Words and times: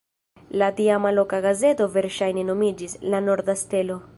La 0.61 0.69
tiama 0.79 1.11
loka 1.17 1.41
gazeto 1.47 1.89
verŝajne 1.99 2.47
nomiĝis 2.51 2.97
"La 3.15 3.21
Norda 3.29 3.61
Stelo". 3.65 4.05